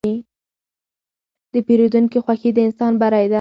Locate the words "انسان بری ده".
2.67-3.29